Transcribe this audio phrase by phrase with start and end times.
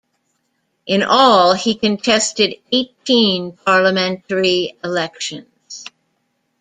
[0.87, 5.85] In all he contested eighteen Parliamentary elections.